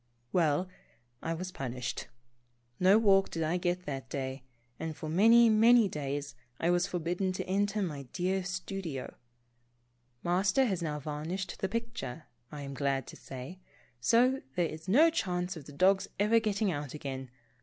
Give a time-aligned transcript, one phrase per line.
[0.33, 0.67] Well,
[1.21, 2.07] I was pun ished.
[2.79, 4.41] No walk did I get that day,
[4.79, 9.13] and for many, many days I was forbidden to enter my dear stu dio.
[10.23, 13.59] Master has now varnished the picture, I am glad to say,
[13.99, 17.29] so there is no chance of the dog's ever getting out again.